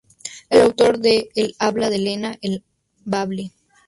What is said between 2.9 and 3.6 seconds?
bable.